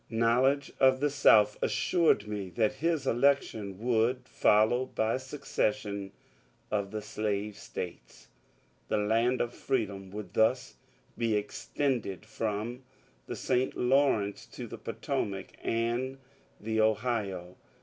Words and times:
Knowledge 0.09 0.71
of 0.79 0.99
the 0.99 1.11
South 1.11 1.59
assured 1.61 2.27
me 2.27 2.49
that 2.55 2.73
his 2.81 3.05
election 3.05 3.77
would 3.77 4.23
be 4.23 4.29
followed 4.33 4.95
by 4.95 5.17
secession 5.17 6.11
of 6.71 6.89
the 6.89 7.03
slave 7.03 7.55
States. 7.55 8.27
The 8.87 8.97
land 8.97 9.41
of 9.41 9.53
Freedom 9.53 10.09
would 10.09 10.33
thus 10.33 10.77
be 11.19 11.35
extended 11.35 12.25
from 12.25 12.81
the 13.27 13.35
St. 13.35 13.77
Lawrence 13.77 14.47
to 14.47 14.65
the 14.65 14.79
Potomac 14.79 15.53
and 15.61 16.17
the 16.59 16.81
Ohio. 16.81 17.55